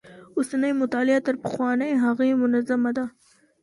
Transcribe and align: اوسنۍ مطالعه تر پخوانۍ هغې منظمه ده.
اوسنۍ 0.37 0.71
مطالعه 0.81 1.19
تر 1.27 1.35
پخوانۍ 1.43 1.91
هغې 2.03 2.29
منظمه 2.43 2.91
ده. 2.97 3.05